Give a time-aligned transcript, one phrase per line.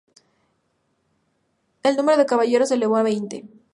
[1.83, 3.45] El número de caballeros se elevó a veinte.